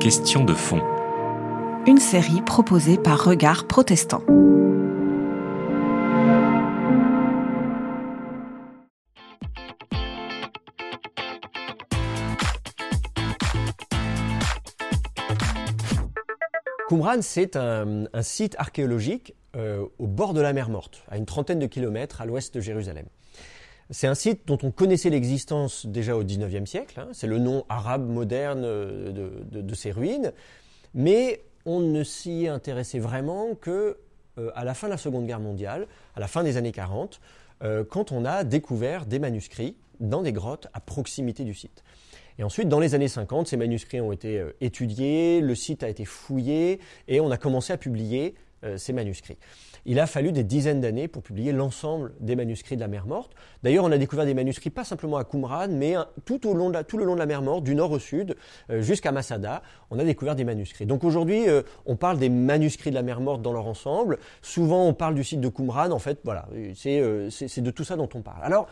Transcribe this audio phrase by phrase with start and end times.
[0.00, 0.82] Question de fond.
[1.86, 4.22] Une série proposée par Regard Protestant.
[16.88, 21.26] Qumran, c'est un, un site archéologique euh, au bord de la mer Morte, à une
[21.26, 23.06] trentaine de kilomètres à l'ouest de Jérusalem.
[23.90, 27.08] C'est un site dont on connaissait l'existence déjà au XIXe siècle, hein.
[27.12, 30.32] c'est le nom arabe moderne euh, de, ces ruines,
[30.92, 33.96] mais on ne s'y intéressait vraiment que
[34.38, 37.20] euh, à la fin de la Seconde Guerre mondiale, à la fin des années 40,
[37.88, 41.82] quand on a découvert des manuscrits dans des grottes à proximité du site.
[42.38, 46.04] Et ensuite, dans les années 50, ces manuscrits ont été étudiés, le site a été
[46.04, 46.78] fouillé
[47.08, 49.38] et on a commencé à publier euh, ces manuscrits.
[49.90, 53.32] Il a fallu des dizaines d'années pour publier l'ensemble des manuscrits de la mer Morte.
[53.62, 55.94] D'ailleurs, on a découvert des manuscrits pas simplement à Qumran, mais
[56.26, 58.36] tout, au long de tout le long de la mer Morte, du nord au sud,
[58.68, 60.84] euh, jusqu'à Masada, on a découvert des manuscrits.
[60.84, 64.18] Donc aujourd'hui, euh, on parle des manuscrits de la mer Morte dans leur ensemble.
[64.42, 65.90] Souvent, on parle du site de Qumran.
[65.90, 68.44] En fait, voilà, c'est de tout ça dont on parle.
[68.44, 68.68] Alors,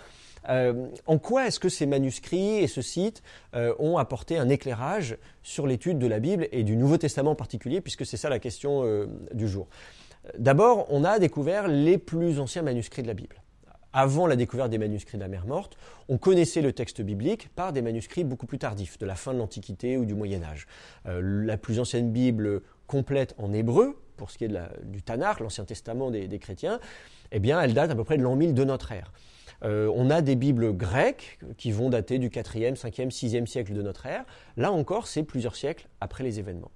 [1.06, 3.22] en quoi est-ce que ces manuscrits et ce site
[3.54, 7.80] ont apporté un éclairage sur l'étude de la Bible et du Nouveau Testament en particulier,
[7.80, 8.84] puisque c'est ça la question
[9.32, 9.66] du jour?
[10.38, 13.42] D'abord, on a découvert les plus anciens manuscrits de la Bible.
[13.92, 17.72] Avant la découverte des manuscrits de la mer Morte, on connaissait le texte biblique par
[17.72, 20.66] des manuscrits beaucoup plus tardifs, de la fin de l'Antiquité ou du Moyen Âge.
[21.06, 24.52] la plus ancienne Bible complète en hébreu, pour ce qui est
[24.84, 26.80] du Tanakh, l'Ancien Testament des, chrétiens,
[27.32, 29.12] eh bien, elle date à peu près de l'an 1000 de notre ère.
[29.62, 33.82] Euh, on a des Bibles grecques qui vont dater du 4e, 5e, 6e siècle de
[33.82, 34.24] notre ère.
[34.56, 36.70] Là encore, c'est plusieurs siècles après les événements.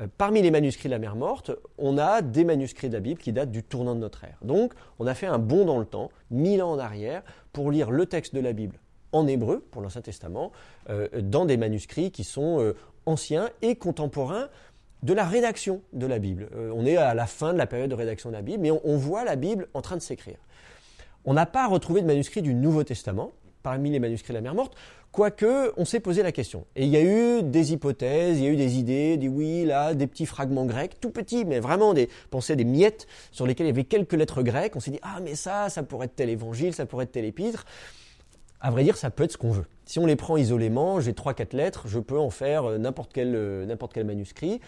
[0.00, 3.20] Euh, parmi les manuscrits de la mer Morte, on a des manuscrits de la Bible
[3.20, 4.38] qui datent du tournant de notre ère.
[4.42, 7.22] Donc, on a fait un bond dans le temps, mille ans en arrière,
[7.52, 8.78] pour lire le texte de la Bible
[9.12, 10.52] en hébreu, pour l'Ancien Testament,
[10.90, 12.74] euh, dans des manuscrits qui sont
[13.06, 14.48] anciens et contemporains
[15.02, 16.48] de la rédaction de la Bible.
[16.74, 18.96] on est à la fin de la période de rédaction de la Bible, mais on
[18.96, 20.38] voit la Bible en train de s'écrire.
[21.24, 23.30] On n'a pas retrouvé de manuscrit du Nouveau Testament
[23.66, 24.76] parmi les manuscrits de la mer morte,
[25.10, 26.66] quoique on s'est posé la question.
[26.76, 29.64] Et il y a eu des hypothèses, il y a eu des idées, des oui,
[29.64, 33.66] là, des petits fragments grecs, tout petits, mais vraiment des pensées, des miettes sur lesquelles
[33.66, 34.76] il y avait quelques lettres grecques.
[34.76, 37.24] On s'est dit, ah, mais ça, ça pourrait être tel évangile, ça pourrait être tel
[37.24, 37.66] épître.
[38.60, 39.66] À vrai dire, ça peut être ce qu'on veut.
[39.84, 43.10] Si on les prend isolément, j'ai trois, quatre lettres, je peux en faire euh, n'importe
[43.12, 44.60] quel, euh, n'importe quel manuscrit.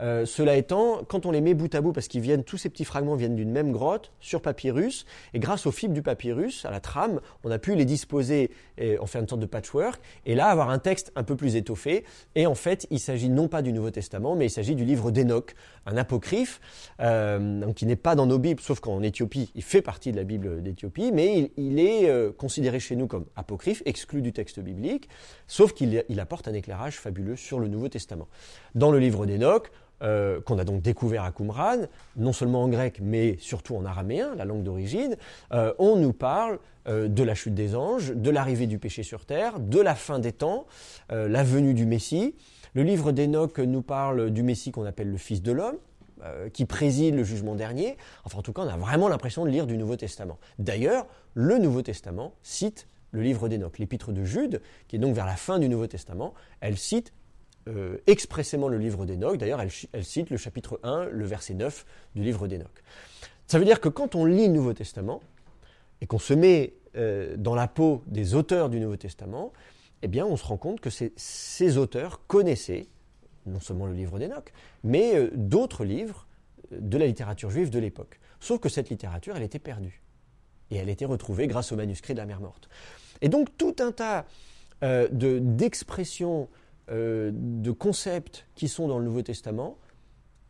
[0.00, 2.70] Euh, cela étant, quand on les met bout à bout, parce qu'ils viennent, tous ces
[2.70, 6.70] petits fragments viennent d'une même grotte, sur papyrus, et grâce aux fibres du papyrus, à
[6.70, 10.34] la trame, on a pu les disposer et en faire une sorte de patchwork, et
[10.34, 12.04] là avoir un texte un peu plus étoffé.
[12.34, 15.10] Et en fait, il s'agit non pas du Nouveau Testament, mais il s'agit du livre
[15.10, 15.54] d'Enoch,
[15.86, 16.60] un apocryphe,
[17.00, 20.24] euh, qui n'est pas dans nos Bibles, sauf qu'en Éthiopie, il fait partie de la
[20.24, 25.08] Bible d'Éthiopie, mais il, est euh, considéré chez nous comme apocryphe, exclu du texte biblique,
[25.46, 28.28] sauf qu'il apporte un éclairage fabuleux sur le Nouveau Testament.
[28.74, 29.70] Dans le livre d'Enoch,
[30.02, 34.34] euh, qu'on a donc découvert à Qumran, non seulement en grec, mais surtout en araméen,
[34.34, 35.16] la langue d'origine,
[35.52, 39.26] euh, on nous parle euh, de la chute des anges, de l'arrivée du péché sur
[39.26, 40.66] terre, de la fin des temps,
[41.10, 42.34] la venue du Messie.
[42.74, 45.76] Le livre d'Enoch nous parle du Messie qu'on appelle le Fils de l'homme,
[46.52, 47.96] qui préside le jugement dernier.
[48.24, 50.38] Enfin, en tout cas, on a vraiment l'impression de lire du Nouveau Testament.
[50.58, 53.78] D'ailleurs, le Nouveau Testament cite le livre d'Enoch.
[53.78, 57.12] L'épître de Jude, qui est donc vers la fin du Nouveau Testament, elle cite
[57.70, 59.36] euh, expressément le livre d'Enoch.
[59.36, 61.86] D'ailleurs, elle, cite le chapitre 1, le verset 9
[62.16, 62.82] du livre d'Enoch.
[63.46, 65.20] Ça veut dire que quand on lit le Nouveau Testament
[66.00, 69.52] et qu'on se met euh, dans la peau des auteurs du Nouveau Testament,
[70.02, 72.88] eh bien, on se rend compte que ces auteurs connaissaient
[73.46, 74.52] non seulement le livre d'Enoch,
[74.82, 76.26] mais euh, d'autres livres
[76.72, 78.18] de la littérature juive de l'époque.
[78.40, 80.02] Sauf que cette littérature, elle était perdue.
[80.72, 82.68] Et elle était retrouvée grâce au manuscrit de la mer morte.
[83.20, 84.24] Et donc tout un tas
[85.12, 86.48] d'expressions
[86.90, 89.76] euh, de concepts qui sont dans le Nouveau Testament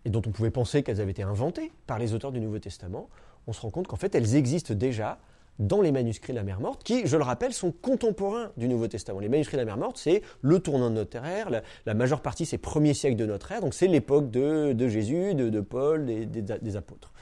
[0.05, 3.09] et dont on pouvait penser qu'elles avaient été inventées par les auteurs du Nouveau Testament,
[3.47, 5.19] on se rend compte qu'en fait elles existent déjà
[5.59, 8.89] dans les manuscrits de la mer morte, qui, je le rappelle, sont contemporains du Nouveau
[8.89, 9.21] Testament.
[9.21, 12.47] Les manuscrits de la mer morte, c'est le tournant de notre ère, la, majeure partie,
[12.47, 16.77] c'est premier siècle de notre ère, donc c'est l'époque de, Jésus, de, Paul, des, des,
[16.77, 17.13] apôtres.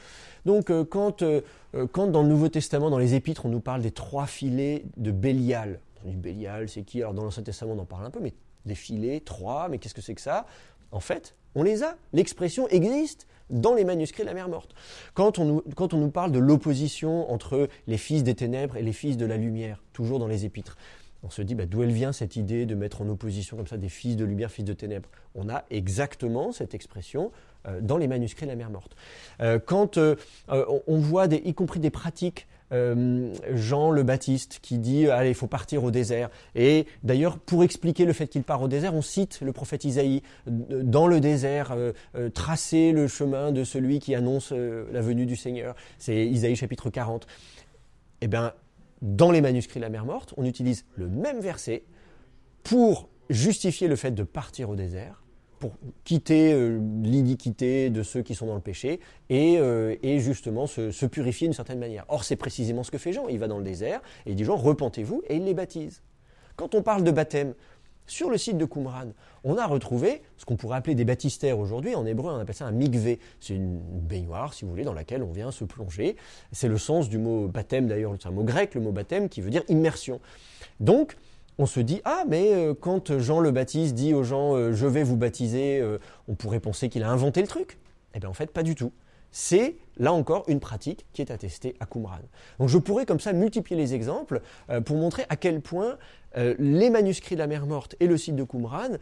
[0.46, 1.40] Donc euh, quand, euh,
[1.90, 5.10] quand dans le Nouveau Testament, dans les épîtres, on nous parle des trois filets de
[5.10, 7.02] Bélial, on dit Bélial, c'est qui?
[7.02, 8.32] Alors dans l'Ancien Testament, on en parle un peu, mais
[8.66, 10.46] des filets, trois, mais qu'est-ce que c'est que ça?
[10.92, 11.96] En fait, on les a.
[12.12, 14.74] L'expression existe dans les manuscrits de la mer morte.
[15.14, 18.82] Quand on nous, quand on nous parle de l'opposition entre les fils des ténèbres et
[18.82, 20.76] les fils de la lumière, toujours dans les épîtres,
[21.22, 23.76] on se dit bah, d'où elle vient cette idée de mettre en opposition comme ça
[23.76, 25.08] des fils de lumière, fils de ténèbres?
[25.34, 27.32] On a exactement cette expression
[27.66, 28.94] euh, dans les manuscrits de la mer morte.
[29.40, 30.14] Euh, quand euh,
[30.48, 35.46] on voit, y compris des pratiques euh, Jean le Baptiste qui dit allez, il faut
[35.46, 36.30] partir au désert.
[36.54, 40.22] Et d'ailleurs, pour expliquer le fait qu'il part au désert, on cite le prophète Isaïe
[40.46, 41.76] dans le désert,
[42.34, 45.74] tracer le chemin de celui qui annonce la venue du Seigneur.
[45.98, 47.26] C'est Isaïe chapitre 40.
[48.20, 48.52] Eh bien,
[49.02, 51.84] dans les manuscrits de la mer morte, on utilise le même verset
[52.64, 55.22] pour justifier le fait de partir au désert,
[55.58, 55.72] pour
[56.04, 61.48] quitter euh, l'iniquité de ceux qui sont dans le péché et, euh, justement se, purifier
[61.48, 62.04] d'une certaine manière.
[62.08, 63.28] Or, c'est précisément ce que fait Jean.
[63.28, 66.02] Il va dans le désert et il dit Jean, repentez-vous et il les baptise.
[66.56, 67.54] Quand on parle de baptême,
[68.08, 69.12] sur le site de Qumran,
[69.44, 71.94] on a retrouvé ce qu'on pourrait appeler des baptistères aujourd'hui.
[71.94, 73.20] En hébreu, on appelle ça un mikvé.
[73.38, 76.16] C'est une baignoire, si vous voulez, dans laquelle on vient se plonger.
[76.50, 79.42] C'est le sens du mot baptême, d'ailleurs, c'est un mot grec, le mot baptême, qui
[79.42, 80.20] veut dire immersion.
[80.80, 81.16] Donc,
[81.58, 84.86] on se dit ah mais euh, quand Jean le Baptiste dit aux gens euh, je
[84.86, 87.78] vais vous baptiser, euh, on pourrait penser qu'il a inventé le truc.
[88.14, 88.92] Eh bien en fait pas du tout.
[89.30, 92.20] C'est là encore une pratique qui est attestée à Qumran.
[92.58, 94.40] Donc je pourrais comme ça multiplier les exemples
[94.86, 95.98] pour montrer à quel point
[96.34, 98.96] les manuscrits de la mer morte et le site de Qumran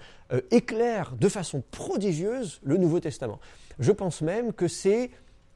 [0.50, 3.38] éclairent de façon prodigieuse le Nouveau Testament.
[3.78, 5.12] Je pense même que c'est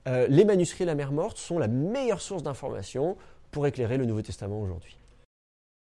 [0.06, 3.16] les manuscrits de la mer morte sont la meilleure source d'information
[3.50, 4.99] pour éclairer le Nouveau Testament aujourd'hui.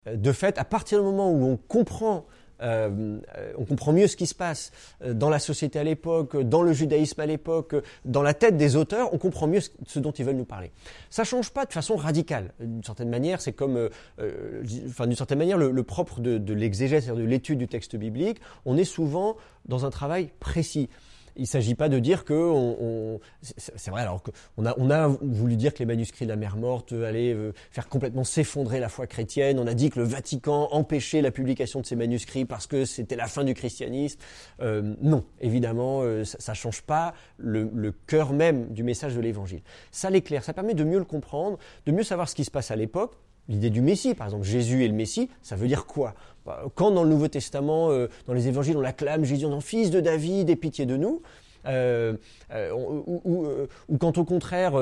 [0.07, 2.27] De fait, à partir du moment où on comprend
[2.63, 3.19] euh,
[3.59, 4.71] on comprend mieux ce qui se passe
[5.03, 8.77] euh, dans la société à l'époque, dans le judaïsme à l'époque, dans la tête des
[8.77, 10.71] auteurs, on comprend mieux ce dont ils veulent nous parler.
[11.11, 12.53] Ça change pas de façon radicale.
[12.61, 13.77] D'une certaine manière, c'est comme,
[14.19, 17.97] euh, enfin d'une certaine manière, le, propre de, de l'exégèse, c'est-à-dire de l'étude du texte
[17.97, 20.89] biblique, on est souvent dans un travail précis.
[21.37, 23.19] Il ne s'agit pas de dire que
[23.57, 26.57] c'est vrai alors qu'on a on a voulu dire que les manuscrits de la mer
[26.57, 29.59] morte allaient euh, faire complètement s'effondrer la foi chrétienne.
[29.59, 33.17] On a dit que le Vatican empêchait la publication de ces manuscrits parce que c'était
[33.17, 34.19] la fin du christianisme.
[34.61, 39.21] Euh, non, évidemment, euh, ça, ne change pas le, le cœur même du message de
[39.21, 39.63] l'Évangile.
[39.91, 42.71] Ça l'éclaire, ça permet de mieux le comprendre, de mieux savoir ce qui se passe
[42.71, 43.17] à l'époque
[43.49, 46.15] l'idée du Messie, par exemple, Jésus est le Messie, ça veut dire quoi?
[46.75, 50.01] Quand dans le Nouveau Testament, euh, dans les évangiles, on l'acclame Jésus en fils de
[50.01, 51.23] David, aie pitié de nous,
[51.67, 52.15] euh,
[52.53, 53.47] euh, ou,
[54.01, 54.73] quand au contraire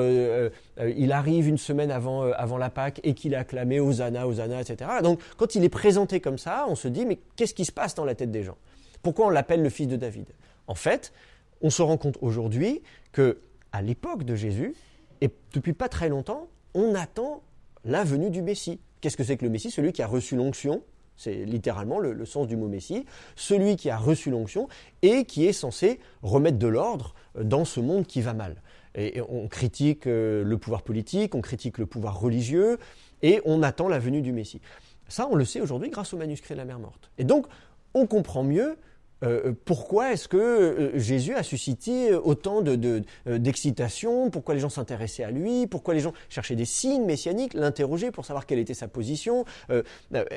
[0.79, 4.89] il arrive une semaine avant, avant la Pâque et qu'il est acclamé Hosanna, Hosanna, etc.
[5.03, 7.93] Donc quand il est présenté comme ça, on se dit mais qu'est-ce qui se passe
[7.93, 8.57] dans la tête des gens?
[9.03, 10.25] Pourquoi on l'appelle le fils de David?
[10.67, 11.13] En fait,
[11.61, 12.81] on se rend compte aujourd'hui
[13.11, 13.39] que
[13.71, 14.73] à l'époque de Jésus,
[15.21, 17.43] et depuis pas très longtemps, on attend
[17.85, 18.79] la venue du Messie.
[19.01, 19.71] Qu'est-ce que c'est que le Messie?
[19.71, 20.83] Celui qui a reçu l'onction,
[21.21, 24.67] c'est littéralement le, sens du mot Messie, celui qui a reçu l'onction
[25.03, 28.61] et qui est censé remettre de l'ordre dans ce monde qui va mal.
[28.95, 32.79] Et, on critique euh, le pouvoir politique, on critique le pouvoir religieux,
[33.21, 34.61] et on attend la venue du Messie.
[35.07, 37.11] Ça, on le sait aujourd'hui grâce au manuscrit de la mer morte.
[37.19, 37.45] Et donc,
[37.93, 38.77] on comprend mieux
[39.23, 44.29] euh, euh, pourquoi est-ce que euh, Jésus a suscité autant d'excitation?
[44.29, 45.67] Pourquoi les gens s'intéressaient à lui?
[45.67, 49.45] Pourquoi les gens cherchaient des signes messianiques, l'interrogeaient pour savoir quelle était sa position.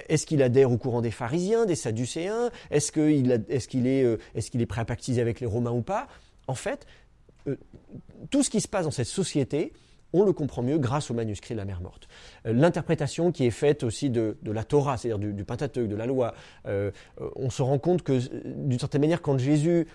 [0.09, 2.51] Est-ce qu'il adhère au courant des pharisiens, des sadducéens?
[2.71, 6.09] Est-ce qu'il est, est, qu'il est prêt à pactiser avec les Romains ou pas?
[6.47, 6.87] En fait,
[8.31, 9.73] tout ce qui se passe dans cette société
[10.15, 12.09] on le comprend mieux grâce au manuscrit de la mer morte.
[12.47, 16.35] Euh, l'interprétation qui est faite aussi de, la Torah, c'est-à-dire du, Pentateuque, de la loi,
[16.67, 16.91] euh,
[17.37, 19.87] on se rend compte que, d'une certaine manière, quand Jésus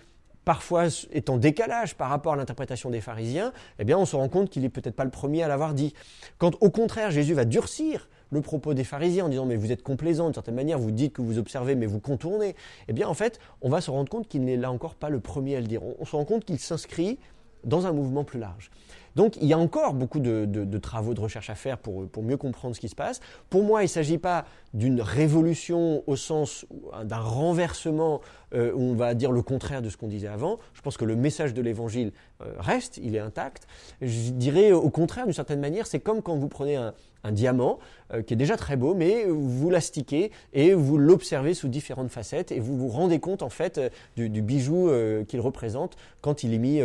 [0.46, 4.30] parfois est en décalage par rapport à l'interprétation des pharisiens, eh bien on se rend
[4.30, 5.94] compte qu'il n'est peut-être pas le premier à l'avoir dit.
[6.38, 9.84] Quand au contraire Jésus va durcir le propos des pharisiens en disant mais vous êtes
[9.84, 12.56] complaisants d'une certaine manière, vous dites que vous observez mais vous contournez,
[12.88, 15.20] eh bien en fait on va se rendre compte qu'il n'est là encore pas le
[15.20, 15.82] premier à le dire.
[15.84, 17.20] on se rend compte qu'il s'inscrit
[17.64, 18.72] dans un mouvement plus large.
[19.20, 22.74] Donc il y a encore beaucoup de, travaux de recherche à faire pour, mieux comprendre
[22.74, 23.20] ce qui se passe.
[23.50, 26.66] Pour moi, il ne s'agit pas d'une révolution au sens
[27.04, 28.22] d'un renversement
[28.54, 30.58] euh, où on va dire le contraire de ce qu'on disait avant.
[30.74, 33.68] Je pense que le message de l'évangile euh, reste, il est intact.
[34.02, 36.94] Je dirais au contraire, d'une certaine manière, c'est comme quand vous prenez un,
[37.34, 37.80] diamant
[38.14, 42.54] euh, qui est déjà très beau, mais vous l'astiquez et vous l'observez sous différentes facettes
[42.54, 43.82] et vous vous rendez compte en fait
[44.16, 44.90] du, bijou
[45.28, 46.80] qu'il représente quand il est mis,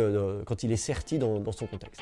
[0.45, 2.01] quand il est serti dans son contexte.